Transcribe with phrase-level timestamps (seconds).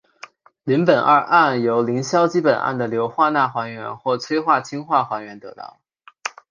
[0.63, 5.77] 邻苯二胺由邻硝基苯胺的硫化钠还原或催化氢化还原得到。